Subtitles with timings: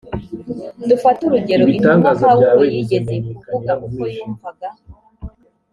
[0.89, 4.67] dufate urugero intumwa pawulo yigeze kuvuga uko yumvaga